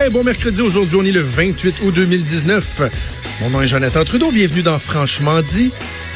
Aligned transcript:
Hey, 0.00 0.10
bon 0.10 0.22
mercredi, 0.22 0.62
aujourd'hui 0.62 0.94
on 0.94 1.04
est 1.04 1.10
le 1.10 1.18
28 1.18 1.74
août 1.82 1.92
2019. 1.92 2.82
Mon 3.40 3.50
nom 3.50 3.62
est 3.62 3.66
Jonathan 3.66 4.04
Trudeau, 4.04 4.30
bienvenue 4.30 4.62
dans 4.62 4.78
Franchement 4.78 5.42
dit 5.42 5.72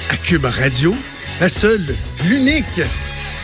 à 0.09 0.17
Cube 0.17 0.45
Radio, 0.45 0.95
la 1.41 1.49
seule, 1.49 1.85
l'unique, 2.29 2.81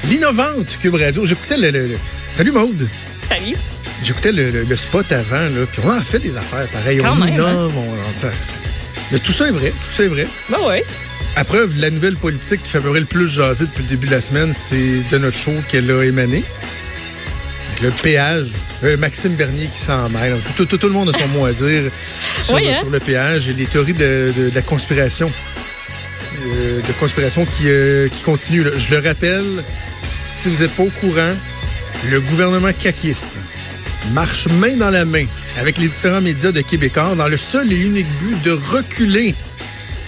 l'innovante 0.08 0.78
Cube 0.80 0.94
Radio. 0.94 1.24
J'écoutais 1.26 1.56
le, 1.56 1.72
le- 1.72 1.88
le- 1.88 1.98
Salut 2.34 2.52
Maude! 2.52 2.86
Salut. 3.28 3.56
J'écoutais 4.04 4.30
le, 4.30 4.76
spot 4.76 5.10
avant, 5.10 5.40
là, 5.40 5.66
puis 5.72 5.82
on 5.84 5.90
en 5.90 6.00
fait 6.00 6.20
des 6.20 6.36
affaires 6.36 6.68
pareilles. 6.68 6.98
Quand 6.98 7.14
on 7.14 7.16
même, 7.16 7.30
hein? 7.30 7.34
innove, 7.34 7.76
on- 7.76 7.80
on- 8.26 8.30
Mais 9.10 9.18
tout 9.18 9.32
ça 9.32 9.48
est 9.48 9.50
vrai, 9.50 9.70
tout 9.70 9.92
ça 9.96 10.04
est 10.04 10.08
vrai. 10.08 10.28
Ben 10.50 10.58
ouais. 10.68 10.84
À 11.34 11.42
preuve, 11.42 11.72
la 11.80 11.90
nouvelle 11.90 12.14
politique 12.16 12.62
qui 12.62 12.78
près 12.78 13.00
le 13.00 13.06
plus 13.06 13.26
jaser 13.26 13.64
depuis 13.64 13.82
le 13.82 13.88
début 13.88 14.06
de 14.06 14.12
la 14.12 14.20
semaine, 14.20 14.52
c'est 14.52 15.02
de 15.10 15.18
notre 15.18 15.36
show 15.36 15.50
qu'elle 15.68 15.90
a 15.90 16.04
émané. 16.04 16.44
Le 17.80 17.90
péage, 17.90 18.48
euh, 18.82 18.96
Maxime 18.96 19.34
Bernier 19.34 19.68
qui 19.72 19.78
s'en 19.78 20.08
mêle. 20.08 20.36
Tout, 20.56 20.64
tout- 20.64 20.78
tout 20.78 20.86
le 20.88 20.92
monde 20.92 21.10
a 21.14 21.18
son 21.18 21.28
mot 21.28 21.44
à 21.46 21.52
dire 21.52 21.90
sur, 22.44 22.54
Oui, 22.56 22.68
hein? 22.68 22.74
sur 22.78 22.90
le 22.90 22.98
péage 22.98 23.48
et 23.48 23.52
les 23.52 23.66
théories 23.66 23.92
de, 23.92 24.32
de- 24.36 24.50
de 24.50 24.54
la 24.54 24.62
conspiration. 24.62 25.30
Euh, 26.44 26.80
de 26.80 26.92
conspiration 26.98 27.44
qui, 27.44 27.64
euh, 27.68 28.08
qui 28.08 28.22
continue. 28.22 28.64
là. 28.64 28.70
Je 28.76 28.90
le 28.94 29.06
rappelle, 29.06 29.44
si 30.26 30.48
vous 30.48 30.62
n'êtes 30.62 30.72
pas 30.72 30.82
au 30.82 30.90
courant, 31.00 31.30
le 32.10 32.20
gouvernement 32.20 32.70
Kakis 32.78 33.36
marche 34.12 34.48
main 34.48 34.76
dans 34.76 34.90
la 34.90 35.04
main 35.04 35.24
avec 35.60 35.78
les 35.78 35.88
différents 35.88 36.20
médias 36.20 36.50
de 36.52 36.60
Québécois 36.60 37.14
dans 37.16 37.28
le 37.28 37.36
seul 37.36 37.72
et 37.72 37.76
unique 37.76 38.06
but 38.22 38.42
de 38.42 38.52
reculer 38.52 39.34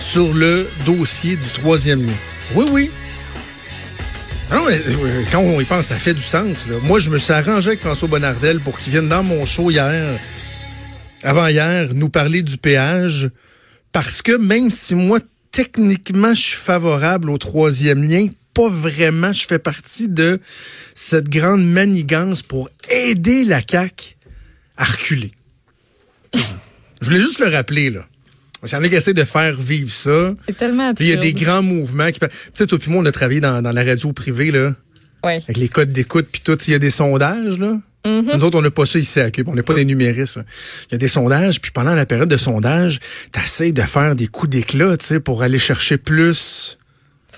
sur 0.00 0.32
le 0.32 0.68
dossier 0.86 1.36
du 1.36 1.48
troisième 1.48 2.02
lien. 2.04 2.12
Oui, 2.54 2.66
oui. 2.72 2.90
Non, 4.50 4.64
mais 4.66 4.80
euh, 4.84 5.24
quand 5.30 5.38
on 5.38 5.60
y 5.60 5.64
pense, 5.64 5.86
ça 5.86 5.96
fait 5.96 6.14
du 6.14 6.20
sens. 6.20 6.66
Moi, 6.82 6.98
je 6.98 7.10
me 7.10 7.18
suis 7.18 7.32
arrangé 7.32 7.68
avec 7.68 7.80
François 7.80 8.08
Bonnardel 8.08 8.58
pour 8.58 8.80
qu'il 8.80 8.92
vienne 8.92 9.08
dans 9.08 9.22
mon 9.22 9.46
show 9.46 9.70
hier, 9.70 10.18
avant-hier, 11.22 11.94
nous 11.94 12.08
parler 12.08 12.42
du 12.42 12.56
péage, 12.56 13.30
parce 13.92 14.22
que 14.22 14.32
même 14.36 14.68
si 14.68 14.96
moi, 14.96 15.20
techniquement, 15.52 16.34
je 16.34 16.40
suis 16.40 16.56
favorable 16.56 17.30
au 17.30 17.38
troisième 17.38 18.02
lien, 18.02 18.26
pas 18.52 18.68
vraiment, 18.68 19.32
je 19.32 19.46
fais 19.46 19.60
partie 19.60 20.08
de 20.08 20.40
cette 20.94 21.28
grande 21.28 21.64
manigance 21.64 22.42
pour 22.42 22.68
aider 22.90 23.44
la 23.44 23.60
CAQ 23.60 24.16
à 24.76 24.84
reculer. 24.84 25.30
Je 26.34 27.06
voulais 27.06 27.20
juste 27.20 27.38
le 27.38 27.46
rappeler, 27.46 27.90
là. 27.90 28.04
En 28.62 28.84
a 28.84 28.88
qui 28.88 28.94
essaient 28.94 29.14
de 29.14 29.24
faire 29.24 29.56
vivre 29.56 29.90
ça. 29.90 30.34
C'est 30.46 30.56
tellement 30.56 30.92
Puis 30.94 31.06
Il 31.06 31.10
y 31.10 31.12
absurde. 31.14 31.34
a 31.34 31.38
des 31.38 31.44
grands 31.44 31.62
mouvements 31.62 32.10
qui. 32.10 32.20
Tu 32.20 32.26
sais, 32.54 32.66
toi 32.66 32.78
puis 32.78 32.90
moi, 32.90 33.02
on 33.02 33.06
a 33.06 33.12
travaillé 33.12 33.40
dans, 33.40 33.62
dans 33.62 33.72
la 33.72 33.82
radio 33.84 34.12
privée, 34.12 34.50
là, 34.50 34.74
Ouais. 35.24 35.40
avec 35.44 35.56
les 35.56 35.68
codes 35.68 35.92
d'écoute, 35.92 36.28
puis 36.30 36.40
tout. 36.42 36.58
Il 36.66 36.72
y 36.72 36.74
a 36.74 36.78
des 36.78 36.90
sondages, 36.90 37.58
là. 37.58 37.78
Mm-hmm. 38.06 38.34
Nous 38.36 38.44
autres, 38.44 38.58
on 38.58 38.62
n'a 38.62 38.70
pas 38.70 38.86
ça 38.86 38.98
ici 38.98 39.20
à 39.20 39.30
Cube. 39.30 39.48
On 39.48 39.54
n'est 39.54 39.62
pas 39.62 39.74
des 39.74 39.84
numéristes. 39.84 40.38
hein. 40.38 40.44
Il 40.88 40.92
y 40.92 40.94
a 40.94 40.98
des 40.98 41.08
sondages, 41.08 41.60
puis 41.60 41.70
pendant 41.70 41.94
la 41.94 42.06
période 42.06 42.28
de 42.30 42.36
sondage, 42.38 42.98
t'essayes 43.32 43.74
de 43.74 43.82
faire 43.82 44.14
des 44.16 44.26
coups 44.26 44.48
d'éclat, 44.50 44.96
tu 44.96 45.04
sais, 45.06 45.20
pour 45.20 45.42
aller 45.42 45.58
chercher 45.58 45.98
plus 45.98 46.78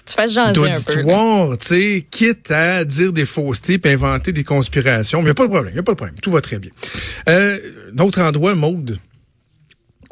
tu 0.05 0.15
fasses 0.15 0.37
un 0.37 0.53
d'auditoire, 0.53 1.57
tu 1.59 1.67
sais, 1.69 2.07
quitte 2.11 2.51
à 2.51 2.85
dire 2.85 3.13
des 3.13 3.25
faussetés 3.27 3.79
puis 3.79 3.93
inventer 3.93 4.33
des 4.33 4.43
conspirations. 4.43 5.19
Mais 5.21 5.25
il 5.25 5.27
n'y 5.27 5.31
a 5.31 5.35
pas 5.35 5.45
de 5.45 5.51
problème, 5.53 5.73
il 5.75 5.79
a 5.79 5.83
pas 5.85 5.93
de 5.93 5.97
problème. 5.97 6.17
Tout 6.21 6.33
va 6.33 6.41
très 6.41 6.59
bien. 6.59 6.71
Euh, 7.29 7.57
D'autre 7.93 8.21
endroit, 8.21 8.55
Maude, 8.57 8.99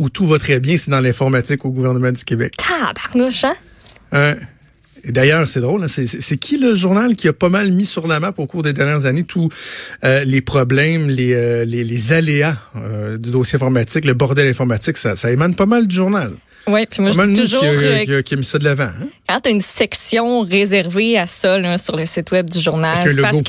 où 0.01 0.09
tout 0.09 0.27
va 0.27 0.39
très 0.39 0.59
bien, 0.61 0.77
c'est 0.77 0.91
dans 0.91 0.99
l'informatique 1.01 1.65
au 1.65 1.71
gouvernement 1.71 2.11
du 2.11 2.25
Québec. 2.25 2.55
Tabarnouche, 2.57 3.45
hein? 3.45 4.35
Et 5.03 5.13
D'ailleurs, 5.13 5.49
c'est 5.49 5.61
drôle, 5.61 5.83
hein, 5.85 5.89
c'est- 5.89 6.37
qui 6.37 6.59
le 6.59 6.75
journal 6.75 7.17
qui 7.17 7.27
a 7.29 7.33
pas 7.33 7.49
mal 7.49 7.71
mis 7.73 7.87
sur 7.87 8.07
la 8.07 8.21
map 8.21 8.33
au 8.37 8.47
cours 8.47 8.63
des 8.63 8.73
dernières 8.75 9.07
années 9.07 9.25
tous 9.25 9.49
euh, 10.05 10.25
les 10.25 10.41
problèmes, 10.43 11.09
les, 11.09 11.33
euh, 11.33 11.65
les, 11.65 11.85
les 11.85 12.13
aléas 12.13 12.57
euh, 12.77 13.17
du 13.17 13.31
dossier 13.31 13.57
informatique, 13.57 14.05
le 14.05 14.13
bordel 14.15 14.47
informatique, 14.49 14.97
ça, 14.99 15.17
ça 15.17 15.31
émane 15.31 15.55
pas 15.55 15.65
mal 15.67 15.87
du 15.87 15.95
journal. 15.97 16.33
Ouais, 16.67 16.85
puis 16.87 17.01
moi, 17.03 17.11
je 17.13 17.21
dis 17.29 17.33
qui, 17.33 17.41
toujours, 17.41 17.65
a- 17.65 17.67
euh, 17.67 18.05
qui 18.05 18.15
a, 18.15 18.23
qui 18.23 18.35
a 18.35 18.37
mis 18.37 18.45
ça 18.45 18.59
de 18.59 18.65
l'avant. 18.65 18.85
Hein? 18.85 19.09
quand 19.27 19.41
t'as 19.41 19.51
une 19.51 19.63
section 19.63 20.41
réservée 20.43 21.17
à 21.17 21.27
ça 21.27 21.59
là, 21.59 21.79
sur 21.79 21.97
le 21.97 22.05
site 22.05 22.31
web 22.33 22.51
du 22.51 22.61
journal, 22.61 22.99
c'est 23.11 23.21
parce 23.23 23.41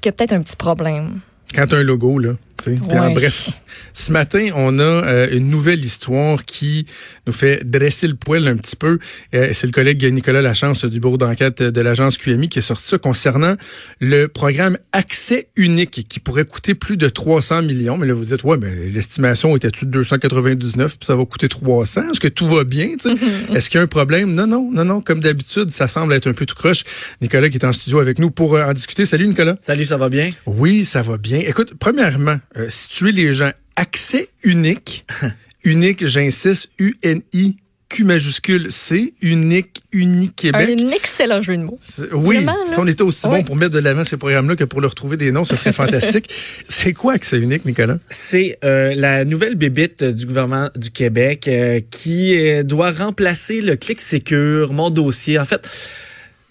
qu'il 0.00 0.06
y 0.06 0.08
a 0.08 0.12
peut-être 0.12 0.32
un 0.32 0.40
petit 0.40 0.56
problème. 0.56 1.20
Quand 1.54 1.66
t'as 1.66 1.76
un 1.76 1.82
logo, 1.82 2.18
là. 2.18 2.30
tu 2.64 2.72
sais. 2.72 2.80
Puis 2.88 2.98
en 2.98 3.08
Ouais. 3.08 3.12
bref, 3.14 3.50
ce 3.92 4.12
matin, 4.12 4.48
on 4.54 4.78
a 4.78 4.82
euh, 4.82 5.28
une 5.32 5.48
nouvelle 5.50 5.84
histoire 5.84 6.44
qui 6.44 6.86
nous 7.26 7.32
fait 7.32 7.64
dresser 7.64 8.08
le 8.08 8.14
poil 8.14 8.46
un 8.48 8.56
petit 8.56 8.76
peu. 8.76 8.98
Euh, 9.34 9.50
c'est 9.52 9.66
le 9.66 9.72
collègue 9.72 10.04
Nicolas 10.12 10.42
Lachance 10.42 10.84
du 10.84 11.00
bureau 11.00 11.16
d'enquête 11.16 11.62
de 11.62 11.80
l'agence 11.80 12.18
QMI 12.18 12.48
qui 12.48 12.58
a 12.58 12.62
sorti 12.62 12.86
ça 12.88 12.98
concernant 12.98 13.54
le 14.00 14.26
programme 14.26 14.78
Accès 14.92 15.48
unique 15.56 16.06
qui 16.08 16.20
pourrait 16.20 16.44
coûter 16.44 16.74
plus 16.74 16.96
de 16.96 17.08
300 17.08 17.62
millions. 17.62 17.96
Mais 17.98 18.06
là, 18.06 18.14
vous 18.14 18.24
dites, 18.24 18.44
ouais, 18.44 18.56
mais 18.58 18.88
l'estimation 18.90 19.56
était-tu 19.56 19.86
de 19.86 19.90
299 19.90 20.98
puis 20.98 21.06
ça 21.06 21.16
va 21.16 21.24
coûter 21.24 21.48
300? 21.48 22.10
Est-ce 22.10 22.20
que 22.20 22.28
tout 22.28 22.48
va 22.48 22.64
bien? 22.64 22.88
tu 22.98 23.16
sais? 23.16 23.24
Est-ce 23.54 23.70
qu'il 23.70 23.78
y 23.78 23.80
a 23.80 23.82
un 23.82 23.86
problème? 23.86 24.34
Non, 24.34 24.46
non, 24.46 24.70
non, 24.72 24.84
non. 24.84 25.00
Comme 25.00 25.20
d'habitude, 25.20 25.70
ça 25.70 25.88
semble 25.88 26.12
être 26.14 26.26
un 26.26 26.34
peu 26.34 26.46
tout 26.46 26.54
croche. 26.54 26.84
Nicolas 27.20 27.48
qui 27.48 27.58
est 27.58 27.64
en 27.64 27.72
studio 27.72 28.00
avec 28.00 28.18
nous 28.18 28.30
pour 28.30 28.56
euh, 28.56 28.64
en 28.64 28.72
discuter. 28.72 29.06
Salut, 29.06 29.28
Nicolas. 29.28 29.56
Salut, 29.60 29.84
ça 29.84 29.96
va 29.96 30.08
bien? 30.08 30.30
Oui, 30.46 30.84
ça 30.84 31.02
va 31.02 31.16
bien. 31.16 31.40
Écoute, 31.40 31.74
premièrement, 31.78 32.38
euh, 32.56 32.66
situer 32.68 33.12
les 33.12 33.34
gens 33.34 33.52
accès 33.76 34.28
unique, 34.42 35.04
unique, 35.64 36.06
j'insiste, 36.06 36.70
U-N-I, 36.78 37.56
Q 37.92 38.04
majuscule 38.04 38.72
C, 38.72 39.12
unique, 39.20 39.82
unique 39.92 40.34
Québec. 40.34 40.78
Un 40.80 40.90
excellent 40.92 41.42
jeu 41.42 41.58
de 41.58 41.62
mots. 41.62 41.78
Oui, 42.12 42.36
Vraiment, 42.36 42.56
si 42.66 42.78
on 42.78 42.86
était 42.86 43.02
aussi 43.02 43.28
bon 43.28 43.44
pour 43.44 43.54
mettre 43.54 43.74
de 43.74 43.80
l'avant 43.80 44.02
ces 44.02 44.16
programmes-là 44.16 44.56
que 44.56 44.64
pour 44.64 44.80
leur 44.80 44.94
trouver 44.94 45.18
des 45.18 45.30
noms, 45.30 45.44
ce 45.44 45.56
serait 45.56 45.72
fantastique. 45.74 46.32
C'est 46.66 46.94
quoi 46.94 47.12
accès 47.12 47.38
unique, 47.38 47.66
Nicolas? 47.66 47.98
C'est 48.08 48.58
euh, 48.64 48.94
la 48.94 49.26
nouvelle 49.26 49.56
bébite 49.56 50.04
du 50.04 50.24
gouvernement 50.24 50.70
du 50.74 50.90
Québec 50.90 51.48
euh, 51.48 51.80
qui 51.90 52.34
euh, 52.38 52.62
doit 52.62 52.92
remplacer 52.92 53.60
le 53.60 53.76
Clic 53.76 54.00
Sécure, 54.00 54.72
mon 54.72 54.88
dossier. 54.88 55.38
En 55.38 55.44
fait, 55.44 55.60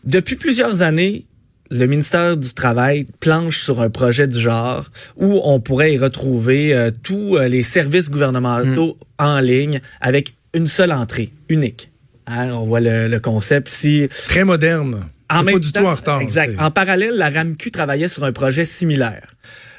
depuis 0.04 0.36
plusieurs 0.36 0.84
années, 0.84 1.26
le 1.72 1.86
ministère 1.88 2.38
du 2.38 2.54
Travail 2.54 3.08
planche 3.20 3.60
sur 3.62 3.82
un 3.82 3.90
projet 3.90 4.28
du 4.28 4.40
genre 4.40 4.86
où 5.18 5.40
on 5.44 5.60
pourrait 5.60 5.94
y 5.94 5.98
retrouver 5.98 6.74
euh, 6.74 6.92
tous 7.04 7.38
euh, 7.38 7.48
les 7.48 7.64
services 7.64 8.10
gouvernementaux 8.10 8.98
en 9.18 9.40
ligne 9.40 9.80
avec 10.02 10.34
une 10.54 10.68
seule 10.68 10.92
entrée, 10.92 11.32
unique. 11.50 11.90
Hein, 12.28 12.50
on 12.52 12.66
voit 12.66 12.82
le, 12.82 13.08
le 13.08 13.20
concept 13.20 13.70
ici. 13.72 14.10
Très 14.28 14.44
moderne. 14.44 15.08
En 15.30 15.44
même 15.44 15.56
pas 15.56 15.60
du 15.60 15.72
temps- 15.72 15.82
tout 15.82 15.88
en 15.88 15.96
retard. 15.96 16.22
Exact. 16.22 16.54
En 16.60 16.72
parallèle, 16.72 17.16
la 17.16 17.30
RAMQ 17.30 17.72
travaillait 17.72 18.10
sur 18.10 18.26
un 18.26 18.34
projet 18.34 18.66
similaire. 18.66 19.26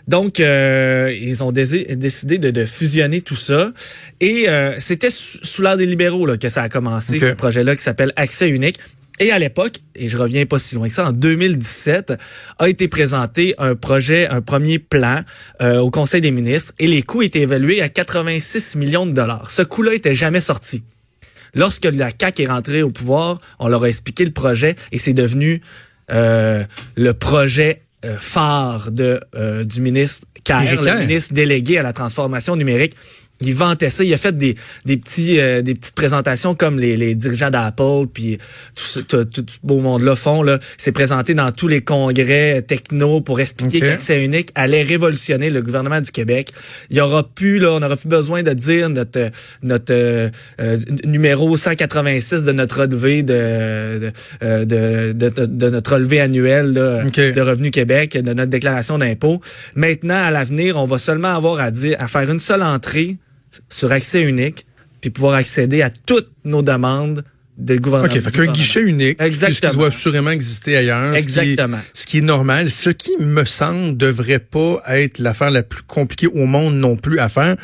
Donc, 0.09 0.41
euh, 0.41 1.15
ils 1.21 1.45
ont 1.45 1.53
décidé 1.53 2.39
de, 2.39 2.51
de 2.51 2.65
fusionner 2.65 3.21
tout 3.21 3.37
ça. 3.37 3.71
Et 4.21 4.49
euh, 4.49 4.75
c'était 4.79 5.11
sous, 5.11 5.63
l'ère 5.63 5.77
des 5.77 5.87
libéraux 5.87 6.27
là, 6.27 6.37
que 6.39 6.49
ça 6.49 6.63
a 6.63 6.69
commencé, 6.69 7.21
ce 7.21 7.27
projet-là 7.27 7.77
qui 7.77 7.83
s'appelle 7.83 8.13
Accès 8.17 8.49
unique. 8.49 8.79
Et 9.23 9.31
à 9.31 9.39
l'époque, 9.39 9.75
et 9.95 10.09
je 10.09 10.19
reviens 10.19 10.47
pas 10.47 10.59
si 10.59 10.75
loin 10.75 10.89
que 10.89 10.93
ça, 10.93 11.07
en 11.07 11.13
2017, 11.13 12.15
a 12.59 12.69
été 12.69 12.89
présenté 12.89 13.55
un 13.57 13.77
projet, 13.77 14.27
un 14.27 14.41
premier 14.41 14.81
plan 14.81 15.21
euh, 15.61 15.79
au 15.79 15.93
Conseil 15.93 16.21
des 16.21 16.33
ministres 16.33 16.73
et 16.81 16.89
les 16.89 17.03
coûts 17.03 17.23
étaient 17.23 17.43
évalués 17.43 17.81
à 17.83 17.89
86 17.89 18.75
millions 18.75 19.07
de 19.07 19.13
dollars. 19.13 19.49
Ce 19.49 19.63
coût-là 19.63 19.95
était 19.95 20.17
jamais 20.17 20.41
sorti. 20.41 20.83
Lorsque 21.55 21.85
la 21.85 22.11
CAQ 22.11 22.43
est 22.43 22.47
rentrée 22.47 22.83
au 22.83 22.91
pouvoir, 22.91 23.39
on 23.61 23.69
leur 23.69 23.85
a 23.85 23.89
expliqué 23.89 24.25
le 24.25 24.33
projet 24.33 24.75
et 24.91 24.99
c'est 24.99 25.13
devenu 25.13 25.63
euh, 26.11 26.65
le 26.97 27.15
projet 27.15 27.83
euh, 28.05 28.17
phare 28.19 28.91
de, 28.91 29.21
euh, 29.37 29.63
du 29.63 29.81
ministre 29.83 30.27
Kerr. 30.43 30.83
le 30.83 31.07
ministre 31.07 31.33
délégué 31.35 31.79
à 31.79 31.85
la 31.85 31.93
transformation 31.93 32.57
numérique. 32.57 32.97
Il 33.45 33.55
vantait 33.55 33.91
ça. 33.91 34.05
Il 34.05 34.13
a 34.15 34.17
fait 34.17 34.37
des, 34.37 34.57
des, 34.85 34.97
petits, 34.97 35.39
euh, 35.41 35.63
des 35.63 35.75
petites 35.75 35.95
présentations 35.95 36.55
comme 36.55 36.79
les, 36.79 36.97
les 36.97 37.15
dirigeants 37.15 37.51
d'Apple, 37.51 38.07
puis 38.13 38.39
tout, 38.75 38.83
ce- 38.85 39.01
tout, 39.01 39.25
tout 39.25 39.45
ce 39.49 39.59
beau 39.63 39.81
monde-là 39.81 40.15
font. 40.17 40.43
Là. 40.43 40.59
Il 40.79 40.83
s'est 40.83 40.93
présenté 40.93 41.35
dans 41.35 41.51
tous 41.53 41.69
les 41.69 41.81
congrès 41.83 42.63
techno 42.63 43.21
pour 43.21 43.41
expliquer 43.41 43.79
Ok. 43.79 43.85
qu'accès 43.85 44.25
unique 44.25 44.51
allait 44.55 44.83
révolutionner 44.83 45.51
le 45.51 45.63
gouvernement 45.63 46.01
du 46.01 46.11
Québec. 46.11 46.51
Il 46.91 46.97
y 46.97 47.01
aura 47.01 47.29
plus, 47.29 47.59
là, 47.59 47.73
on 47.73 47.81
n'aura 47.81 47.97
plus 47.97 48.09
besoin 48.09 48.43
de 48.43 48.53
dire 48.53 48.89
notre, 48.91 49.31
notre 49.63 49.93
euh, 49.93 50.29
euh, 50.61 50.77
numéro 51.05 51.57
186 51.57 52.45
de 52.45 52.53
notre 52.53 52.81
relevé 52.81 53.23
de, 53.23 53.33
de, 53.33 54.13
euh, 54.43 54.65
de, 54.65 55.13
de, 55.13 55.47
de 55.47 55.71
notre 55.71 55.95
relevé 55.95 56.21
annuel 56.21 56.73
là, 56.73 57.03
Ok. 57.07 57.17
de 57.17 57.41
Revenu 57.41 57.71
Québec, 57.71 58.13
de 58.17 58.33
notre 58.33 58.51
déclaration 58.51 58.99
d'impôt. 58.99 59.41
Maintenant, 59.77 60.23
à 60.23 60.31
l'avenir, 60.31 60.77
on 60.77 60.85
va 60.85 60.99
seulement 60.99 61.35
avoir 61.35 61.61
à 61.61 61.71
dire 61.71 61.97
à 61.99 62.09
faire 62.09 62.31
une 62.31 62.39
seule 62.39 62.63
entrée 62.63 63.17
sur 63.69 63.93
accès 63.93 64.23
unique, 64.23 64.67
puis 65.01 65.11
pouvoir 65.11 65.35
accéder 65.35 65.83
à 65.83 65.91
toutes 65.91 66.31
nos 66.45 66.63
demandes 66.63 67.25
de 67.65 67.77
gouvernement. 67.77 68.13
OK, 68.13 68.21
fait 68.21 68.31
qu'un 68.31 68.53
guichet 68.53 68.83
unique, 68.83 69.21
Exactement. 69.21 69.55
ce 69.55 69.61
qui 69.61 69.77
doit 69.77 69.89
assurément 69.89 70.31
exister 70.31 70.77
ailleurs. 70.77 71.15
Exactement. 71.15 71.79
Ce 71.79 71.83
qui, 71.83 71.89
est, 71.91 72.01
ce 72.01 72.07
qui 72.07 72.19
est 72.19 72.23
normal, 72.23 72.71
ce 72.71 72.91
qui 72.91 73.13
me 73.21 73.45
semble 73.45 73.97
devrait 73.97 74.39
pas 74.39 74.83
être 74.89 75.19
l'affaire 75.19 75.51
la 75.51 75.63
plus 75.63 75.83
compliquée 75.83 76.27
au 76.29 76.47
monde 76.47 76.75
non 76.75 76.97
plus 76.97 77.19
à 77.19 77.29
faire. 77.29 77.57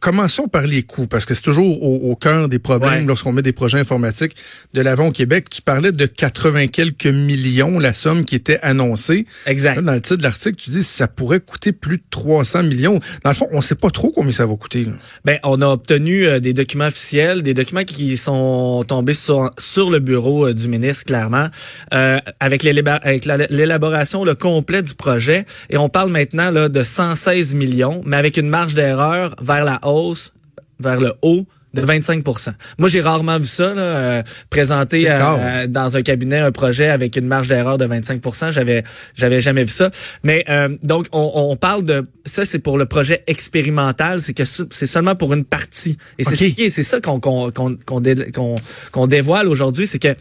Commençons 0.00 0.48
par 0.48 0.62
les 0.66 0.82
coûts, 0.82 1.06
parce 1.06 1.24
que 1.24 1.34
c'est 1.34 1.42
toujours 1.42 1.82
au, 1.82 2.10
au, 2.10 2.16
cœur 2.16 2.48
des 2.48 2.58
problèmes 2.58 2.82
Ouais. 2.82 3.04
lorsqu'on 3.04 3.32
met 3.32 3.42
des 3.42 3.52
projets 3.52 3.78
informatiques 3.78 4.34
de 4.74 4.80
l'avant 4.80 5.08
au 5.08 5.12
Québec. 5.12 5.48
Tu 5.50 5.62
parlais 5.62 5.92
de 5.92 6.06
80 6.06 6.66
quelques 6.68 7.06
millions, 7.06 7.78
la 7.78 7.94
somme 7.94 8.24
qui 8.24 8.34
était 8.34 8.58
annoncée. 8.62 9.26
Exact. 9.46 9.76
Là, 9.76 9.82
dans 9.82 9.94
le 9.94 10.00
titre 10.00 10.16
de 10.16 10.22
l'article, 10.22 10.56
tu 10.56 10.70
dis 10.70 10.82
ça 10.82 11.06
pourrait 11.08 11.40
coûter 11.40 11.72
plus 11.72 11.98
de 11.98 12.02
300 12.10 12.64
millions. 12.64 12.98
Dans 13.24 13.30
le 13.30 13.36
fond, 13.36 13.46
on 13.52 13.60
sait 13.60 13.74
pas 13.74 13.90
trop 13.90 14.10
combien 14.10 14.32
ça 14.32 14.46
va 14.46 14.54
coûter. 14.56 14.84
Là. 14.84 14.92
Ben, 15.24 15.38
on 15.44 15.60
a 15.62 15.66
obtenu 15.66 16.26
euh, 16.26 16.40
des 16.40 16.52
documents 16.54 16.86
officiels, 16.86 17.42
des 17.42 17.54
documents 17.54 17.84
qui 17.84 18.16
sont 18.16 18.84
tombés 18.86 19.14
sur, 19.14 19.31
sur 19.58 19.90
le 19.90 19.98
bureau 19.98 20.46
euh, 20.46 20.54
du 20.54 20.68
ministre, 20.68 21.04
clairement, 21.04 21.48
euh, 21.94 22.18
avec 22.40 22.62
l'élaboration 22.62 24.24
le 24.24 24.34
complet 24.34 24.82
du 24.82 24.94
projet. 24.94 25.44
Et 25.70 25.76
on 25.76 25.88
parle 25.88 26.10
maintenant 26.10 26.50
là, 26.50 26.68
de 26.68 26.82
116 26.82 27.54
millions, 27.54 28.02
mais 28.04 28.16
avec 28.16 28.36
une 28.36 28.48
marge 28.48 28.74
d'erreur 28.74 29.34
vers 29.40 29.64
la 29.64 29.80
hausse, 29.84 30.32
vers 30.80 31.00
le 31.00 31.12
haut 31.22 31.46
de 31.74 31.82
25% 31.82 32.52
Moi, 32.78 32.88
j'ai 32.88 33.00
rarement 33.00 33.38
vu 33.38 33.44
ça, 33.46 33.72
là, 33.74 33.80
euh, 33.82 34.22
présenté 34.50 35.10
euh, 35.10 35.18
euh, 35.22 35.66
dans 35.66 35.96
un 35.96 36.02
cabinet 36.02 36.38
un 36.38 36.52
projet 36.52 36.88
avec 36.88 37.16
une 37.16 37.26
marge 37.26 37.48
d'erreur 37.48 37.78
de 37.78 37.86
25% 37.86 38.52
J'avais 38.52 38.82
j'avais 39.14 39.40
jamais 39.40 39.62
vu 39.64 39.70
ça. 39.72 39.90
Mais 40.22 40.44
euh, 40.48 40.76
donc, 40.82 41.06
on, 41.12 41.30
on 41.34 41.56
parle 41.56 41.84
de... 41.84 42.06
Ça, 42.26 42.44
c'est 42.44 42.58
pour 42.58 42.78
le 42.78 42.86
projet 42.86 43.22
expérimental. 43.26 44.22
C'est 44.22 44.34
que 44.34 44.44
ce- 44.44 44.62
c'est 44.70 44.86
seulement 44.86 45.14
pour 45.14 45.32
une 45.32 45.44
partie. 45.44 45.96
Et 46.18 46.24
c'est 46.24 46.30
Ok. 46.32 46.36
ce 46.36 46.44
qui 46.54 46.62
est- 46.64 46.70
c'est 46.70 46.82
ça 46.82 47.00
qu'on 47.00 47.18
qu'on 47.20 47.50
qu'on 47.50 47.76
qu'on 47.86 48.00
dé- 48.00 48.30
qu'on- 48.32 48.56
qu'on 48.92 49.06
dévoile 49.06 49.48
aujourd'hui. 49.48 49.86
C'est 49.86 49.98
que 49.98 50.14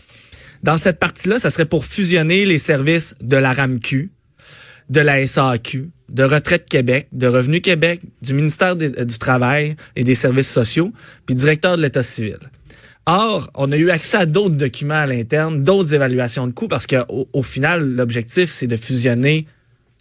dans 0.63 0.77
cette 0.77 0.99
partie-là, 0.99 1.37
ça 1.39 1.49
serait 1.49 1.65
pour 1.65 1.85
fusionner 1.85 2.45
les 2.45 2.57
services 2.59 3.15
de 3.21 3.35
la 3.37 3.51
RAMQ, 3.53 4.11
de 4.89 4.99
la 5.01 5.21
SAQ, 5.25 5.89
de 6.11 6.23
Retraite 6.23 6.67
Québec, 6.69 7.07
de 7.11 7.27
Revenu 7.27 7.61
Québec, 7.61 8.01
du 8.21 8.33
ministère 8.33 8.75
des- 8.75 8.91
euh, 8.99 9.05
du 9.05 9.17
Travail 9.17 9.75
et 9.95 10.03
des 10.03 10.15
Services 10.15 10.51
sociaux, 10.51 10.91
puis 11.25 11.35
directeur 11.35 11.77
de 11.77 11.81
l'État 11.81 12.03
civil. 12.03 12.37
Or, 13.07 13.49
on 13.55 13.71
a 13.71 13.77
eu 13.77 13.89
accès 13.89 14.17
à 14.17 14.25
d'autres 14.25 14.55
documents 14.55 14.93
à 14.93 15.07
l'interne, 15.07 15.63
d'autres 15.63 15.93
évaluations 15.93 16.45
de 16.47 16.53
coûts, 16.53 16.67
parce 16.67 16.85
qu'au 16.85 17.27
au 17.33 17.43
final, 17.43 17.83
l'objectif, 17.95 18.51
c'est 18.51 18.67
de 18.67 18.75
fusionner 18.77 19.47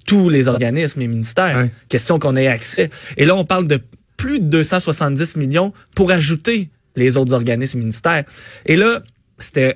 tous 0.07 0.29
les 0.29 0.49
organismes 0.49 1.01
et 1.01 1.07
ministères. 1.09 1.57
Question 1.89 2.19
qu'on 2.19 2.37
ait 2.37 2.47
accès. 2.49 2.91
Et 3.17 3.25
là, 3.25 3.37
on 3.37 3.45
parle 3.45 3.67
de 3.67 3.81
plus 4.17 4.41
de 4.41 4.47
270 4.47 5.37
millions 5.37 5.73
pour 5.95 6.11
ajouter 6.11 6.69
les 6.97 7.17
autres 7.17 7.33
organismes 7.33 7.79
et 7.79 7.83
ministères. 7.83 8.25
Et 8.67 8.77
là, 8.77 9.01
c'était 9.39 9.75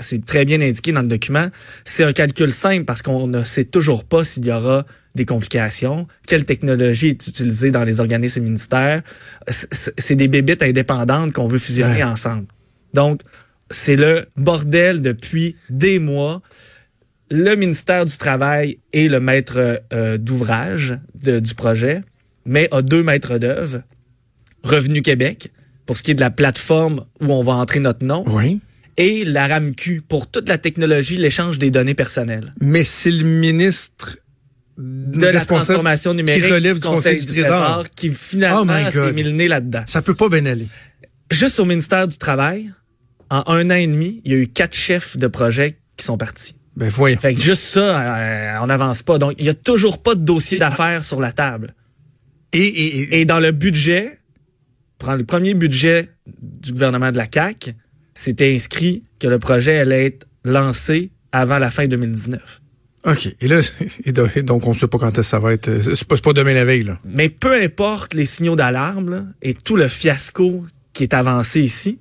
c'est 0.00 0.24
très 0.24 0.46
bien 0.46 0.60
indiqué 0.62 0.92
dans 0.92 1.02
le 1.02 1.08
document. 1.08 1.48
C'est 1.84 2.04
un 2.04 2.12
calcul 2.12 2.52
simple 2.52 2.84
parce 2.84 3.02
qu'on 3.02 3.26
ne 3.26 3.44
sait 3.44 3.64
toujours 3.64 4.04
pas 4.04 4.24
s'il 4.24 4.46
y 4.46 4.52
aura 4.52 4.86
des 5.16 5.24
complications, 5.24 6.06
quelle 6.26 6.44
technologie 6.44 7.08
est 7.08 7.26
utilisée 7.26 7.70
dans 7.72 7.84
les 7.84 7.98
organismes 8.00 8.42
ministères. 8.42 9.02
C'est- 9.48 10.14
des 10.14 10.28
bébites 10.28 10.62
indépendantes 10.62 11.32
qu'on 11.32 11.48
veut 11.48 11.58
fusionner 11.58 11.96
Ouais. 11.96 12.02
ensemble. 12.04 12.46
Donc, 12.94 13.22
c'est 13.70 13.96
le 13.96 14.26
bordel 14.36 15.00
depuis 15.02 15.56
des 15.70 15.98
mois. 15.98 16.40
Le 17.30 17.56
ministère 17.56 18.04
du 18.04 18.16
Travail 18.16 18.78
est 18.92 19.08
le 19.08 19.18
maître 19.18 19.80
euh, 19.92 20.16
d'ouvrage 20.18 20.96
du 21.14 21.54
projet, 21.54 22.02
mais 22.44 22.68
a 22.70 22.82
deux 22.82 23.02
maîtres 23.02 23.38
d'œuvre. 23.38 23.82
Revenu 24.62 25.02
Québec, 25.02 25.50
pour 25.86 25.96
ce 25.96 26.02
qui 26.02 26.12
est 26.12 26.14
de 26.14 26.20
la 26.20 26.30
plateforme 26.30 27.04
où 27.20 27.32
on 27.32 27.42
va 27.42 27.52
entrer 27.54 27.80
notre 27.80 28.04
nom, 28.04 28.24
Oui. 28.26 28.60
et 28.96 29.24
la 29.24 29.46
RAMQ 29.48 30.02
pour 30.08 30.28
toute 30.30 30.48
la 30.48 30.58
technologie, 30.58 31.16
l'échange 31.16 31.58
des 31.58 31.70
données 31.72 31.94
personnelles. 31.94 32.52
Mais 32.60 32.84
c'est 32.84 33.10
le 33.10 33.24
ministre 33.24 34.18
De 34.78 35.26
la 35.26 35.44
transformation 35.44 36.12
numérique 36.14 36.44
qui 36.44 36.50
relève 36.52 36.78
du 36.78 36.86
Conseil 36.86 37.18
du 37.18 37.26
Trésor. 37.26 37.84
qui 37.94 38.10
finalement 38.12 38.72
Oh 38.86 38.90
s'est 38.90 39.12
mis 39.12 39.22
le 39.22 39.30
nez 39.30 39.48
là-dedans. 39.48 39.82
Ça 39.86 40.02
peut 40.02 40.14
pas 40.14 40.28
bien 40.28 40.44
aller. 40.46 40.68
Juste 41.30 41.58
au 41.60 41.64
ministère 41.64 42.06
du 42.06 42.18
Travail, 42.18 42.70
en 43.30 43.42
un 43.46 43.70
an 43.70 43.74
et 43.74 43.86
demi, 43.86 44.20
il 44.24 44.32
y 44.32 44.34
a 44.34 44.38
eu 44.38 44.48
quatre 44.48 44.74
chefs 44.76 45.16
de 45.16 45.26
projet 45.26 45.78
qui 45.96 46.04
sont 46.04 46.18
partis. 46.18 46.54
Ben 46.76 46.90
voyons. 46.90 47.18
Fait 47.18 47.34
que 47.34 47.40
juste 47.40 47.62
ça, 47.62 48.18
euh, 48.18 48.58
on 48.62 48.66
n'avance 48.66 49.02
pas. 49.02 49.18
Donc, 49.18 49.34
il 49.38 49.46
y 49.46 49.48
a 49.48 49.54
toujours 49.54 50.02
pas 50.02 50.14
de 50.14 50.20
dossier 50.20 50.58
d'affaires 50.58 51.02
sur 51.04 51.20
la 51.20 51.32
table. 51.32 51.74
Et, 52.52 52.58
et, 52.60 52.98
et- 52.98 53.20
Et 53.20 53.24
dans 53.24 53.40
le 53.40 53.50
budget, 53.52 54.18
prendre 54.98 55.18
le 55.18 55.24
premier 55.24 55.54
budget 55.54 56.10
du 56.42 56.72
gouvernement 56.72 57.10
de 57.12 57.16
la 57.16 57.26
CAQ, 57.32 57.72
c'était 58.14 58.54
inscrit 58.54 59.02
que 59.18 59.26
le 59.26 59.38
projet 59.38 59.78
allait 59.78 60.06
être 60.06 60.26
lancé 60.44 61.10
avant 61.32 61.58
la 61.58 61.70
fin 61.70 61.86
2019. 61.86 62.60
OK. 63.06 63.28
Et 63.40 63.48
là, 63.48 63.60
et 64.04 64.42
donc, 64.42 64.66
on 64.66 64.74
sait 64.74 64.88
pas 64.88 64.98
quand 64.98 65.08
est-ce 65.10 65.16
que 65.20 65.22
ça 65.22 65.38
va 65.38 65.52
être. 65.52 65.68
euh, 65.68 65.94
C'est 65.94 66.04
pas, 66.06 66.16
c'est 66.16 66.24
pas 66.24 66.32
demain 66.32 66.54
la 66.54 66.64
veille, 66.64 66.82
là. 66.82 66.98
Mais 67.04 67.28
peu 67.28 67.52
importe 67.62 68.14
les 68.14 68.26
signaux 68.26 68.56
d'alarme 68.56 69.32
et 69.42 69.54
tout 69.54 69.76
le 69.76 69.88
fiasco 69.88 70.64
qui 70.92 71.02
est 71.04 71.14
avancé 71.14 71.60
ici, 71.60 71.98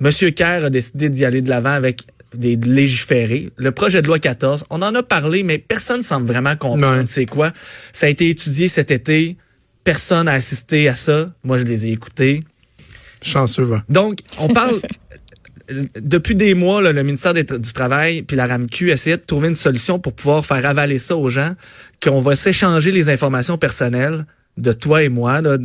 M. 0.00 0.10
Kerr 0.32 0.64
a 0.66 0.70
décidé 0.70 1.10
d'y 1.10 1.24
aller 1.24 1.42
de 1.42 1.48
l'avant 1.48 1.72
avec 1.72 2.02
des 2.34 2.56
légiférés. 2.56 3.50
Le 3.56 3.72
projet 3.72 4.02
de 4.02 4.06
loi 4.06 4.18
14, 4.18 4.66
on 4.70 4.82
en 4.82 4.94
a 4.94 5.02
parlé, 5.02 5.42
mais 5.42 5.58
personne 5.58 6.02
semble 6.02 6.26
vraiment 6.26 6.54
comprendre 6.56 6.98
Ouais. 7.00 7.06
c'est 7.06 7.26
quoi. 7.26 7.52
Ça 7.92 8.06
a 8.06 8.08
été 8.10 8.28
étudié 8.28 8.68
cet 8.68 8.90
été. 8.90 9.36
Personne 9.84 10.26
n'a 10.26 10.32
assisté 10.32 10.88
à 10.88 10.94
ça. 10.94 11.32
Moi, 11.42 11.58
je 11.58 11.64
les 11.64 11.86
ai 11.86 11.92
écoutés. 11.92 12.44
Chanceux, 13.22 13.62
va. 13.64 13.82
Donc, 13.88 14.18
on 14.38 14.48
parle 14.48 14.80
depuis 16.00 16.34
des 16.34 16.54
mois, 16.54 16.80
là, 16.82 16.92
le 16.92 17.02
ministère 17.02 17.34
du 17.34 17.72
Travail 17.72 18.22
puis 18.22 18.36
la 18.36 18.46
RAMQ 18.46 18.90
essaie 18.90 19.16
de 19.16 19.22
trouver 19.22 19.48
une 19.48 19.54
solution 19.54 19.98
pour 19.98 20.12
pouvoir 20.12 20.44
faire 20.44 20.64
avaler 20.64 20.98
ça 20.98 21.16
aux 21.16 21.28
gens, 21.28 21.54
qu'on 22.02 22.20
va 22.20 22.36
s'échanger 22.36 22.92
les 22.92 23.10
informations 23.10 23.58
personnelles 23.58 24.24
de 24.56 24.72
toi 24.72 25.02
et 25.02 25.08
moi, 25.08 25.40
là, 25.40 25.56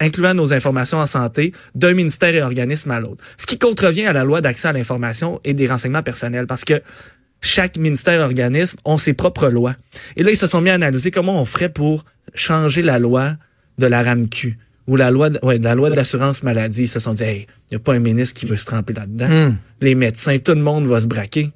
incluant 0.00 0.34
nos 0.34 0.52
informations 0.52 0.98
en 0.98 1.06
santé, 1.06 1.52
d'un 1.74 1.94
ministère 1.94 2.34
et 2.34 2.42
organisme 2.42 2.90
à 2.90 2.98
l'autre. 2.98 3.24
Ce 3.36 3.46
qui 3.46 3.58
contrevient 3.58 4.06
à 4.06 4.12
la 4.12 4.24
loi 4.24 4.40
d'accès 4.40 4.68
à 4.68 4.72
l'information 4.72 5.40
et 5.44 5.54
des 5.54 5.66
renseignements 5.66 6.02
personnels, 6.02 6.46
parce 6.46 6.64
que 6.64 6.82
chaque 7.40 7.76
ministère 7.76 8.20
et 8.20 8.24
organisme 8.24 8.78
ont 8.84 8.98
ses 8.98 9.12
propres 9.12 9.48
lois. 9.48 9.76
Et 10.16 10.22
là, 10.22 10.30
ils 10.30 10.36
se 10.36 10.46
sont 10.46 10.60
mis 10.60 10.70
à 10.70 10.74
analyser 10.74 11.10
comment 11.10 11.40
on 11.40 11.44
ferait 11.44 11.68
pour 11.68 12.04
changer 12.34 12.82
la 12.82 12.98
loi 12.98 13.34
de 13.78 13.86
la 13.86 14.02
RAMQ 14.02 14.58
ou 14.86 14.96
la 14.96 15.10
loi 15.10 15.30
de, 15.30 15.38
ouais, 15.42 15.58
la 15.58 15.74
loi 15.74 15.90
de 15.90 15.94
l'assurance 15.94 16.42
maladie. 16.42 16.82
Ils 16.82 16.88
se 16.88 17.00
sont 17.00 17.14
dit, 17.14 17.22
hey, 17.22 17.46
il 17.70 17.74
n'y 17.74 17.76
a 17.76 17.78
pas 17.80 17.94
un 17.94 18.00
ministre 18.00 18.38
qui 18.38 18.46
veut 18.46 18.56
se 18.56 18.64
tremper 18.64 18.92
là-dedans. 18.92 19.28
Hmm. 19.28 19.56
Les 19.80 19.94
médecins, 19.94 20.38
tout 20.38 20.54
le 20.54 20.62
monde 20.62 20.86
va 20.86 21.00
se 21.00 21.06
braquer. 21.06 21.50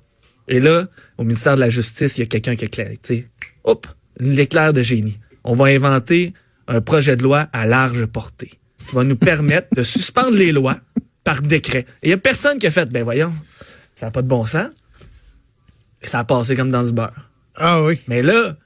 Et 0.49 0.61
là, 0.61 0.87
au 1.19 1.25
ministère 1.25 1.57
de 1.57 1.61
la 1.61 1.69
Justice, 1.69 2.19
il 2.19 2.21
y 2.21 2.25
a 2.25 2.27
quelqu'un 2.27 2.57
qui 2.57 2.65
éclaire, 2.67 2.91
tu 3.03 3.29
hop, 3.65 3.87
l'éclair 4.19 4.73
de 4.73 4.83
génie. 4.83 5.19
On 5.45 5.55
va 5.55 5.67
inventer 5.67 6.33
un 6.69 6.81
projet 6.81 7.17
de 7.17 7.23
loi 7.23 7.49
à 7.53 7.67
large 7.67 8.07
portée 8.07 8.53
qui 8.89 8.95
va 8.95 9.05
nous 9.05 9.17
permettre 9.17 9.69
de 9.75 9.83
suspendre 9.83 10.37
les 10.37 10.53
lois 10.53 10.79
par 11.25 11.43
décret. 11.43 11.87
Et 12.03 12.09
il 12.09 12.11
y 12.11 12.13
a 12.13 12.19
personne 12.19 12.59
qui 12.59 12.67
a 12.67 12.71
fait, 12.71 12.91
ben 12.93 13.03
voyons, 13.03 13.33
ça 13.95 14.07
n'a 14.07 14.13
pas 14.13 14.23
de 14.23 14.29
bon 14.29 14.45
sens. 14.45 14.69
Et 16.03 16.07
ça 16.07 16.21
a 16.21 16.25
passé 16.25 16.55
comme 16.55 16.71
dans 16.71 16.85
du 16.85 16.93
beurre. 16.93 17.31
Ah 17.57 17.83
oui. 17.83 17.99
Mais 18.07 18.23
là, 18.23 18.57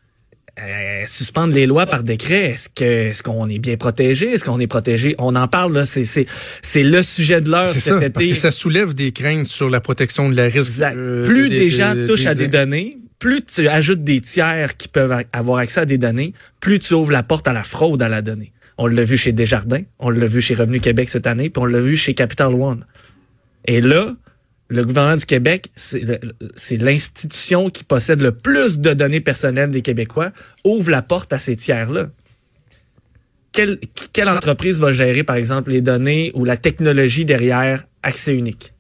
euh, 0.65 1.05
suspendre 1.07 1.55
les 1.55 1.67
lois 1.67 1.87
par 1.87 2.03
décret, 2.03 2.53
est-ce 2.53 2.69
que 2.69 2.85
est-ce 2.85 3.23
qu'on 3.23 3.49
est 3.49 3.59
bien 3.59 3.77
protégé? 3.77 4.29
Est-ce 4.33 4.45
qu'on 4.45 4.61
est 4.61 4.67
protégé? 4.67 5.14
On 5.19 5.35
en 5.35 5.49
parle, 5.49 5.73
là, 5.75 5.87
c'est, 5.87 6.05
c'est, 6.05 6.26
c'est 6.62 6.83
le 6.83 7.02
sujet 7.02 7.40
de 7.40 7.50
l'heure 7.50 7.69
C'est 7.69 7.81
cet 7.81 7.93
ça. 7.95 7.99
été. 7.99 8.11
Parce 8.11 8.26
que 8.26 8.35
ça 8.35 8.50
soulève 8.50 8.95
des 8.95 9.12
craintes 9.12 9.47
sur 9.47 9.71
la 9.71 9.81
protection 9.81 10.29
de 10.29 10.37
la 10.37 10.45
risque. 10.45 10.57
Exact. 10.71 10.97
euh, 10.97 11.25
plus 11.26 11.49
des- 11.49 11.59
des 11.61 11.71
gens 11.71 11.95
des- 11.95 12.07
touchent 12.07 12.26
à 12.26 12.35
des 12.35 12.49
données, 12.49 12.99
plus 13.19 13.43
tu 13.45 13.69
ajoutes 13.69 14.02
des 14.05 14.21
tiers 14.21 14.76
qui 14.76 14.88
peuvent 14.88 15.25
avoir 15.33 15.59
accès 15.59 15.81
à 15.81 15.85
des 15.85 15.99
données, 15.99 16.33
plus 16.61 16.79
tu 16.79 16.95
ouvres 16.95 17.12
la 17.12 17.23
porte 17.23 17.47
à 17.49 17.52
la 17.52 17.62
fraude 17.64 18.00
à 18.02 18.09
la 18.09 18.23
donnée. 18.23 18.52
On 18.79 18.87
l'a 18.87 19.05
vu 19.05 19.19
chez 19.19 19.33
Desjardins, 19.33 19.83
on 19.99 20.09
l'a 20.09 20.26
vu 20.26 20.40
chez 20.40 20.55
Revenu 20.55 20.81
Québec 20.81 21.09
cette 21.11 21.26
année, 21.26 21.50
puis 21.50 21.62
on 21.62 21.67
l'a 21.67 21.81
vu 21.81 21.97
chez 21.99 22.14
Capital 22.14 22.55
One. 22.55 22.85
Et 23.67 23.83
là, 23.83 24.14
le 24.71 24.85
gouvernement 24.85 25.17
du 25.17 25.27
Québec, 25.27 25.69
c'est 25.75 26.77
l'institution 26.77 27.71
qui 27.71 27.83
possède 27.83 28.21
le 28.21 28.33
plus 28.33 28.79
de 28.79 28.95
données 28.95 29.21
personnelles 29.21 29.71
des 29.71 29.83
Québécois, 29.83 30.31
ouvre 30.65 30.91
la 30.91 31.03
porte 31.03 31.33
à 31.33 31.41
ces 31.41 31.57
tiers-là. 31.57 32.07
Quelle, 33.53 33.81
quelle 34.12 34.29
entreprise 34.29 34.79
va 34.79 34.93
gérer, 34.93 35.25
par 35.25 35.35
exemple, 35.35 35.73
les 35.73 35.81
données 35.81 36.31
ou 36.35 36.45
la 36.45 36.57
technologie 36.57 37.25
derrière 37.25 37.85
accès 38.05 38.33
unique? 38.33 38.73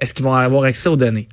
Est-ce 0.00 0.14
qu'ils 0.14 0.24
vont 0.24 0.34
avoir 0.34 0.64
accès 0.64 0.88
aux 0.88 0.96
données? 0.96 1.28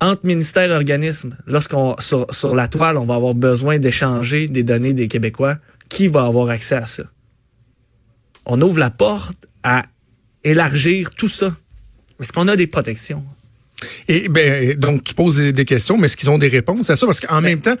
Entre 0.00 0.26
ministères 0.26 0.70
et 0.70 0.74
organismes, 0.74 1.38
lorsqu'on 1.46 1.96
sur, 2.00 2.26
sur 2.34 2.54
la 2.54 2.68
toile, 2.68 2.98
on 2.98 3.06
va 3.06 3.14
avoir 3.14 3.32
besoin 3.32 3.78
d'échanger 3.78 4.46
des 4.46 4.62
données 4.62 4.92
des 4.92 5.08
Québécois, 5.08 5.56
qui 5.88 6.06
va 6.08 6.26
avoir 6.26 6.50
accès 6.50 6.74
à 6.74 6.84
ça? 6.84 7.04
On 8.44 8.60
ouvre 8.60 8.78
la 8.78 8.90
porte 8.90 9.46
à 9.62 9.84
élargir 10.42 11.10
tout 11.12 11.28
ça. 11.28 11.56
Est-ce 12.20 12.32
qu'on 12.32 12.48
a 12.48 12.56
des 12.56 12.66
protections? 12.66 13.24
Et 14.08 14.28
ben 14.28 14.74
donc 14.76 15.04
tu 15.04 15.14
poses 15.14 15.36
des, 15.36 15.64
questions, 15.64 15.96
mais 15.96 16.06
est-ce 16.06 16.16
qu'ils 16.16 16.30
ont 16.30 16.38
des 16.38 16.48
réponses 16.48 16.90
à 16.90 16.96
ça? 16.96 17.06
Parce 17.06 17.20
qu'en 17.20 17.40
même 17.40 17.60
temps, 17.60 17.74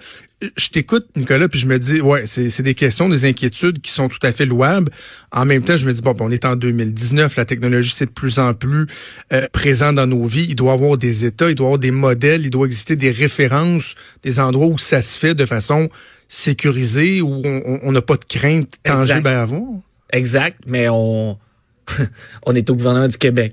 je 0.56 0.68
t'écoute 0.68 1.06
Nicolas, 1.16 1.48
puis 1.48 1.58
je 1.58 1.66
me 1.66 1.78
dis 1.78 2.00
ouais, 2.00 2.26
c'est 2.26 2.62
des 2.62 2.74
questions, 2.74 3.08
des 3.08 3.24
inquiétudes 3.24 3.80
qui 3.80 3.90
sont 3.90 4.08
tout 4.08 4.18
à 4.22 4.32
fait 4.32 4.46
louables. 4.46 4.90
En 5.32 5.44
même 5.44 5.62
temps, 5.62 5.76
je 5.76 5.86
me 5.86 5.92
dis 5.92 6.02
bon, 6.02 6.14
on 6.20 6.30
est 6.30 6.44
en 6.44 6.56
2019, 6.56 7.36
la 7.36 7.44
technologie 7.44 7.92
c'est 7.94 8.06
de 8.06 8.10
plus 8.10 8.38
en 8.38 8.54
plus 8.54 8.86
euh, 9.32 9.46
présent 9.52 9.92
dans 9.92 10.06
nos 10.06 10.24
vies. 10.24 10.46
Il 10.48 10.56
doit 10.56 10.72
y 10.72 10.74
avoir 10.74 10.98
des 10.98 11.24
états, 11.24 11.50
il 11.50 11.54
doit 11.54 11.66
y 11.66 11.68
avoir 11.68 11.78
des 11.78 11.90
modèles, 11.90 12.42
il 12.44 12.50
doit 12.50 12.66
exister 12.66 12.96
des 12.96 13.10
références, 13.10 13.94
des 14.22 14.40
endroits 14.40 14.66
où 14.66 14.78
ça 14.78 15.02
se 15.02 15.18
fait 15.18 15.34
de 15.34 15.46
façon 15.46 15.88
sécurisée, 16.28 17.20
où 17.20 17.42
on 17.44 17.92
n'a 17.92 18.02
pas 18.02 18.16
de 18.16 18.24
crainte 18.24 18.74
tangible 18.82 19.28
à 19.28 19.42
avoir. 19.42 19.62
Exact, 20.10 20.58
mais 20.66 20.88
on 20.90 21.38
on 22.46 22.54
est 22.54 22.68
au 22.70 22.74
gouvernement 22.74 23.08
du 23.08 23.18
Québec 23.18 23.52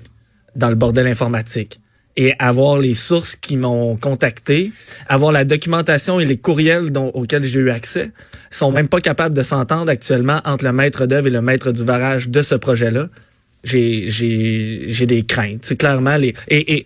dans 0.56 0.68
le 0.68 0.74
bordel 0.74 1.06
informatique 1.06 1.80
et 2.16 2.34
avoir 2.38 2.78
les 2.78 2.94
sources 2.94 3.36
qui 3.36 3.56
m'ont 3.56 3.96
contacté, 3.96 4.70
avoir 5.08 5.32
la 5.32 5.44
documentation 5.44 6.20
et 6.20 6.26
les 6.26 6.36
courriels 6.36 6.90
dont, 6.90 7.08
auxquels 7.14 7.44
j'ai 7.44 7.60
eu 7.60 7.70
accès, 7.70 8.10
sont 8.50 8.70
même 8.70 8.88
pas 8.88 9.00
capables 9.00 9.34
de 9.34 9.42
s'entendre 9.42 9.90
actuellement 9.90 10.40
entre 10.44 10.64
le 10.64 10.72
maître 10.72 11.06
d'œuvre 11.06 11.28
et 11.28 11.30
le 11.30 11.40
maître 11.40 11.72
du 11.72 11.84
varage 11.84 12.28
de 12.28 12.42
ce 12.42 12.54
projet-là. 12.54 13.08
J'ai 13.64 14.10
j'ai 14.10 14.84
j'ai 14.88 15.06
des 15.06 15.22
craintes. 15.22 15.60
C'est 15.62 15.76
clairement 15.76 16.16
les 16.16 16.34
et, 16.48 16.74
et 16.74 16.84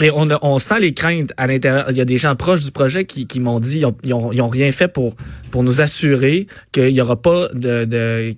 et 0.00 0.10
on, 0.10 0.28
on 0.42 0.58
sent 0.58 0.80
les 0.80 0.92
craintes 0.92 1.32
à 1.36 1.46
l'intérieur. 1.46 1.86
Il 1.90 1.96
y 1.96 2.00
a 2.00 2.04
des 2.04 2.18
gens 2.18 2.36
proches 2.36 2.60
du 2.60 2.70
projet 2.70 3.04
qui, 3.04 3.26
qui 3.26 3.40
m'ont 3.40 3.60
dit 3.60 3.78
ils 3.78 3.86
ont, 3.86 3.96
ils 4.32 4.42
ont, 4.42 4.48
rien 4.48 4.70
fait 4.72 4.88
pour 4.88 5.16
pour 5.50 5.62
nous 5.62 5.80
assurer 5.80 6.46
qu'il 6.72 6.90
y 6.90 7.00
aura 7.00 7.20
pas 7.20 7.48
de, 7.54 7.84
de 7.84 8.34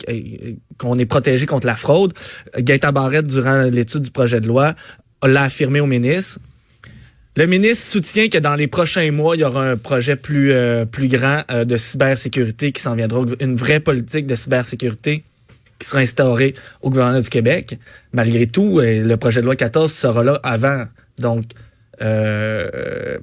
qu'on 0.79 0.99
est 0.99 1.07
protégé 1.07 1.47
contre 1.47 1.67
la 1.67 1.77
fraude. 1.77 2.13
Gaëtan 2.57 2.93
Barrette, 2.93 3.27
durant 3.27 3.63
l'étude 3.63 4.03
du 4.03 4.11
projet 4.11 4.41
de 4.41 4.47
loi, 4.47 4.75
l'a 5.23 5.45
affirmé 5.45 5.81
au 5.81 5.87
ministre. 5.87 6.39
Le 7.37 7.47
ministre 7.47 7.87
soutient 7.87 8.29
que 8.29 8.39
dans 8.39 8.57
les 8.57 8.67
prochains 8.67 9.11
mois, 9.13 9.37
il 9.37 9.41
y 9.41 9.45
aura 9.45 9.65
un 9.65 9.77
projet 9.77 10.17
plus 10.17 10.53
euh, 10.53 10.85
plus 10.85 11.09
grand 11.09 11.43
euh, 11.51 11.65
de 11.65 11.77
cybersécurité 11.77 12.73
qui 12.73 12.83
s'en 12.83 12.95
viendra, 12.95 13.25
une 13.41 13.57
vraie 13.57 13.81
politique 13.81 14.27
de 14.27 14.35
cybersécurité 14.35 15.25
qui 15.79 15.87
sera 15.87 16.01
instaurée 16.01 16.55
au 16.83 16.91
gouvernement 16.91 17.21
du 17.21 17.29
Québec. 17.29 17.79
Malgré 18.13 18.47
tout, 18.47 18.81
euh, 18.81 19.05
le 19.05 19.17
projet 19.17 19.41
de 19.41 19.47
loi 19.47 19.55
14 19.55 19.93
sera 19.93 20.25
là 20.25 20.41
avant. 20.43 20.87
Donc, 21.21 21.45
euh, 22.01 23.19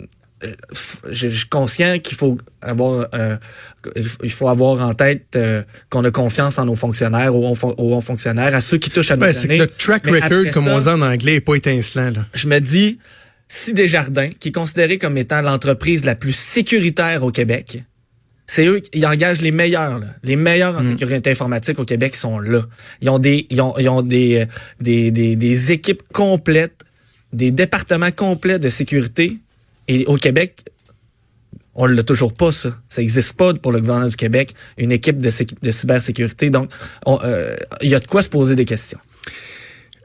je, 1.10 1.28
suis 1.28 1.48
conscient 1.48 1.98
qu'il 2.00 2.18
faut 2.18 2.38
avoir 2.62 3.08
il 4.24 4.30
faut 4.30 4.50
avoir 4.50 4.86
en 4.86 4.94
tête 4.94 5.38
qu'on 5.90 6.04
a 6.04 6.12
confiance 6.12 6.60
en 6.60 6.66
nos 6.66 6.76
fonctionnaires, 6.76 7.36
aux, 7.36 7.56
aux, 7.78 8.02
fonctionnaires, 8.02 8.54
à 8.54 8.62
ceux 8.62 8.78
qui 8.78 8.90
touchent 8.90 9.12
à 9.12 9.16
nos 9.16 9.22
ben, 9.22 9.34
données. 9.34 9.58
Le 9.58 9.68
track 9.68 10.06
record, 10.06 10.52
comme 10.54 10.68
on 10.68 10.80
dit 10.80 10.88
en 10.88 11.02
anglais, 11.02 11.36
est 11.36 11.42
pas 11.42 11.56
étincelant. 11.56 12.12
Là. 12.12 12.26
Je 12.34 12.48
me 12.48 12.60
dis, 12.60 13.00
si 13.48 13.74
Desjardins, 13.74 14.30
qui 14.40 14.50
est 14.50 14.52
considéré 14.52 14.98
comme 14.98 15.18
étant 15.18 15.42
l'entreprise 15.42 16.06
la 16.06 16.16
plus 16.16 16.36
sécuritaire 16.36 17.24
au 17.24 17.32
Québec, 17.32 17.84
c'est 18.48 18.66
eux 18.66 18.80
qui 18.80 19.06
engagent 19.06 19.42
les 19.42 19.52
meilleurs, 19.52 20.00
là. 20.00 20.08
les 20.24 20.36
meilleurs 20.36 20.76
en 20.78 20.82
mm. 20.82 20.84
sécurité 20.84 21.32
informatique 21.32 21.80
au 21.80 21.86
Québec 21.86 22.16
sont 22.16 22.40
là. 22.40 22.62
Ils 23.02 23.10
ont 23.10 23.20
des, 23.20 23.48
ils 23.50 23.62
ont, 23.62 23.76
ils 23.78 23.90
ont 23.90 24.02
des, 24.02 24.46
des, 24.80 25.12
des, 25.12 25.36
des 25.36 25.72
équipes 25.72 26.04
complètes, 26.14 26.85
des 27.36 27.52
départements 27.52 28.12
complets 28.12 28.60
de 28.60 28.70
sécurité. 28.70 29.38
Et 29.88 30.06
au 30.06 30.16
Québec, 30.16 30.64
on 31.76 31.86
l'a 31.86 32.04
toujours 32.04 32.34
pas, 32.34 32.52
ça. 32.52 32.70
Ça 32.90 33.02
n'existe 33.02 33.34
pas 33.34 33.54
pour 33.54 33.72
le 33.72 33.82
gouvernement 33.82 34.08
du 34.08 34.16
Québec, 34.16 34.54
une 34.78 34.92
équipe 34.92 35.18
de, 35.18 35.30
de 35.62 35.72
cybersécurité. 35.72 36.50
Donc, 36.50 36.72
euh, 37.08 37.56
il 37.82 37.90
y 37.90 37.96
a 37.96 38.00
de 38.00 38.06
quoi 38.06 38.22
se 38.22 38.30
poser 38.30 38.56
des 38.56 38.66
questions. 38.66 39.00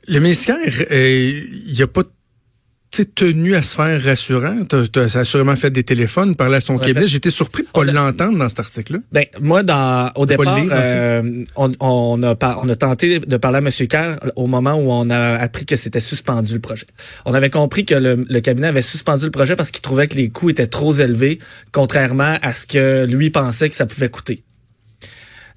Le 0.09 0.19
ministère, 0.19 0.57
euh, 0.91 1.31
il 1.67 1.73
n'y 1.73 1.83
a 1.83 1.87
pas 1.87 2.03
tenu 2.91 3.55
à 3.55 3.63
se 3.63 3.77
faire 3.77 4.03
rassurant? 4.03 4.65
Tu 4.69 4.99
as, 4.99 5.17
assurément 5.17 5.57
fait 5.57 5.71
des 5.71 5.85
téléphones, 5.85 6.35
parlé 6.35 6.57
à 6.57 6.61
son 6.61 6.79
cabinet. 6.79 7.07
J'étais 7.07 7.31
surpris 7.31 7.63
de 7.63 7.69
pas 7.69 7.85
l'entendre 7.85 8.39
dans 8.39 8.49
cet 8.49 8.61
article-là. 8.61 8.99
Ben, 9.13 9.27
moi, 9.41 9.63
dans, 9.63 10.11
au 10.17 10.27
départ, 10.27 10.59
euh, 10.71 11.45
on, 11.57 11.73
on, 11.81 12.23
a, 12.23 12.37
on 12.63 12.69
a 12.69 12.77
tenté 12.77 13.21
de 13.21 13.37
parler 13.37 13.59
à 13.59 13.61
M. 13.61 13.87
Kerr 13.87 14.17
au 14.37 14.47
moment 14.47 14.75
où 14.75 14.91
on 14.91 15.09
a 15.11 15.37
appris 15.37 15.67
que 15.67 15.77
c'était 15.77 16.01
suspendu 16.01 16.55
le 16.55 16.61
projet. 16.61 16.87
On 17.25 17.35
avait 17.35 17.51
compris 17.51 17.85
que 17.85 17.95
le, 17.95 18.25
le 18.29 18.41
cabinet 18.41 18.69
avait 18.69 18.83
suspendu 18.83 19.27
le 19.27 19.31
projet 19.31 19.57
parce 19.57 19.71
qu'il 19.71 19.83
trouvait 19.83 20.09
que 20.09 20.17
les 20.17 20.29
coûts 20.29 20.51
étaient 20.51 20.67
trop 20.67 20.93
élevés, 20.93 21.39
contrairement 21.73 22.39
à 22.43 22.53
ce 22.53 22.67
que 22.67 23.07
lui 23.07 23.31
pensait 23.31 23.69
que 23.69 23.77
ça 23.77 23.87
pouvait 23.87 24.09
coûter. 24.09 24.43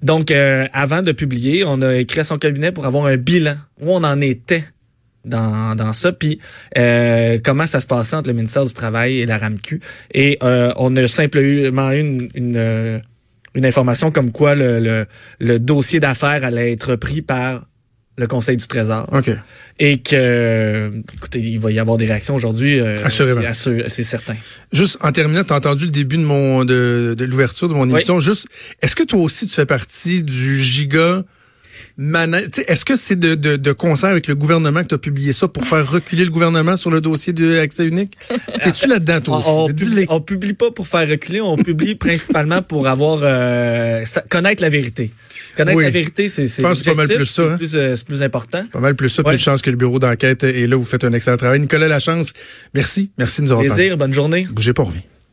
Donc, 0.02 0.30
euh, 0.30 0.66
avant 0.74 1.00
de 1.00 1.12
publier, 1.12 1.64
on 1.66 1.80
a 1.80 1.96
écrit 1.96 2.20
à 2.20 2.24
son 2.24 2.36
cabinet 2.36 2.72
pour 2.72 2.84
avoir 2.84 3.06
un 3.06 3.16
bilan 3.16 3.54
où 3.80 3.90
on 3.90 4.04
en 4.04 4.20
était? 4.20 4.64
Dans, 5.24 5.74
dans 5.74 5.92
ça. 5.92 6.12
Puis 6.12 6.38
euh, 6.78 7.38
comment 7.42 7.66
ça 7.66 7.80
se 7.80 7.86
passait 7.86 8.16
entre 8.16 8.28
le 8.28 8.34
ministère 8.34 8.64
du 8.64 8.74
Travail 8.74 9.20
et 9.20 9.26
la 9.26 9.38
RAMQ? 9.38 9.80
Et 10.12 10.38
euh, 10.42 10.72
on 10.76 10.94
a 10.96 11.08
simplement 11.08 11.92
eu 11.92 12.00
une, 12.00 12.28
une, 12.34 12.56
euh, 12.56 12.98
une, 13.54 13.66
information 13.66 14.10
comme 14.10 14.32
quoi 14.32 14.54
le, 14.54 14.80
le, 14.80 15.06
le 15.40 15.58
dossier 15.58 16.00
d'affaires 16.00 16.44
allait 16.44 16.72
être 16.72 16.96
pris 16.96 17.22
par 17.22 17.66
le 18.16 18.26
Conseil 18.26 18.56
du 18.56 18.66
Trésor. 18.66 19.08
OK. 19.12 19.30
Et 19.80 19.98
que, 19.98 20.92
écoutez, 21.14 21.40
il 21.40 21.58
va 21.58 21.72
y 21.72 21.78
avoir 21.80 21.96
des 21.96 22.06
réactions 22.06 22.34
aujourd'hui. 22.36 22.78
Euh, 22.78 22.94
Assurément. 23.04 23.40
C'est 23.52 24.02
certain. 24.02 24.36
Juste 24.72 24.98
en 25.00 25.10
terminant, 25.10 25.42
tu 25.42 25.52
as 25.52 25.56
entendu 25.56 25.86
le 25.86 25.90
début 25.90 26.16
de 26.16 26.22
mon 26.22 26.64
de, 26.64 27.14
de 27.18 27.24
l'ouverture 27.24 27.68
de 27.68 27.74
mon 27.74 27.88
émission. 27.88 28.20
Juste, 28.20 28.46
est-ce 28.82 28.94
que 28.94 29.02
toi 29.02 29.20
aussi 29.20 29.46
tu 29.46 29.54
fais 29.54 29.66
partie 29.66 30.22
du 30.22 30.60
giga 30.60 31.24
est-ce 31.96 32.84
que 32.84 32.96
c'est 32.96 33.18
de, 33.18 33.36
de, 33.36 33.54
de, 33.54 33.72
concert 33.72 34.10
avec 34.10 34.26
le 34.26 34.34
gouvernement 34.34 34.82
que 34.82 34.88
tu 34.88 34.94
as 34.94 34.98
publié 34.98 35.32
ça 35.32 35.46
pour 35.46 35.64
faire 35.64 35.88
reculer 35.88 36.24
le 36.24 36.30
gouvernement 36.30 36.76
sur 36.76 36.90
le 36.90 37.00
dossier 37.00 37.32
de 37.32 37.58
accès 37.58 37.86
unique? 37.86 38.16
Es-tu 38.60 38.88
là-dedans, 38.88 39.20
toi 39.20 39.38
aussi? 39.38 39.48
On, 39.48 39.68
publie, 39.68 40.06
on 40.08 40.20
publie 40.20 40.54
pas 40.54 40.72
pour 40.72 40.88
faire 40.88 41.08
reculer, 41.08 41.40
on 41.40 41.56
publie 41.56 41.94
principalement 41.94 42.62
pour 42.62 42.88
avoir 42.88 43.20
euh, 43.22 44.04
connaître 44.28 44.60
la 44.60 44.70
vérité. 44.70 45.12
Connaître 45.56 45.80
la 45.80 45.90
vérité, 45.90 46.28
c'est 46.28 46.48
c'est 46.48 46.62
pas 46.62 46.94
mal 46.94 47.08
plus 47.08 47.26
ça. 47.26 47.42
Hein? 47.42 47.58
Euh, 47.60 47.94
c'est 47.96 48.06
plus, 48.06 48.22
important. 48.24 48.64
Pas 48.72 48.80
mal 48.80 48.96
plus 48.96 49.08
ça, 49.08 49.22
plus 49.22 49.36
de 49.36 49.40
chance 49.40 49.62
que 49.62 49.70
le 49.70 49.76
bureau 49.76 50.00
d'enquête 50.00 50.42
est 50.42 50.66
là, 50.66 50.76
vous 50.76 50.84
faites 50.84 51.04
un 51.04 51.12
excellent 51.12 51.36
travail. 51.36 51.60
Nicolas 51.60 51.86
Lachance, 51.86 52.32
merci. 52.74 53.10
Merci 53.18 53.40
de 53.40 53.46
nous 53.46 53.52
avoir 53.52 53.66
Plaisir, 53.66 53.96
bonne 53.96 54.12
journée. 54.12 54.48
Bougez 54.50 54.72
pas, 54.72 54.82
on 54.82 54.86
revient. 54.86 55.02